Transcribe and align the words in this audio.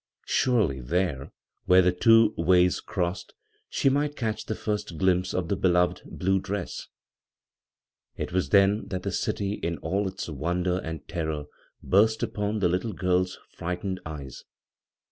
Surely 0.25 0.79
there, 0.81 1.31
where 1.65 1.83
the 1.83 1.91
two 1.91 2.33
ways 2.35 2.79
crossed, 2.81 3.35
she 3.69 3.87
might 3.87 4.15
catch 4.15 4.47
the 4.47 4.55
first 4.55 4.97
glimpse 4.97 5.31
of 5.31 5.47
the 5.47 5.55
beloved 5.55 6.01
blue 6.07 6.39
dress. 6.39 6.87
It 8.17 8.31
was 8.31 8.49
then 8.49 8.87
that 8.87 9.03
the 9.03 9.11
city 9.11 9.59
in 9.61 9.77
all 9.77 10.07
its 10.07 10.27
wonder 10.27 10.79
and 10.79 11.07
terror 11.07 11.45
burst 11.83 12.23
upon 12.23 12.61
the 12.61 12.67
little 12.67 12.93
girl's 12.93 13.37
fright 13.51 13.83
ened 13.83 13.99
eyes. 14.03 14.43